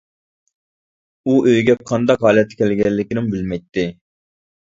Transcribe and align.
ئۇ 1.27 1.35
ئۆيگە 1.51 1.75
قانداق 1.91 2.25
ھالەتتە 2.29 2.57
كەلگەنلىكىنىمۇ 2.63 3.31
بىلمەيتتى. 3.35 3.85